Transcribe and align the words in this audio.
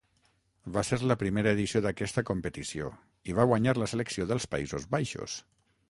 Va 0.77 0.83
ser 0.87 0.97
la 1.11 1.17
primera 1.23 1.53
edició 1.57 1.81
d'aquesta 1.87 2.23
competició 2.31 2.89
i 3.33 3.39
va 3.41 3.49
guanyar 3.53 3.77
la 3.83 3.93
selecció 3.95 4.31
dels 4.33 4.53
Països 4.57 4.91
Baixos. 4.99 5.43